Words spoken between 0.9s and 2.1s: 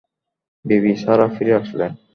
সারাহ্ ফিরে আসলেন।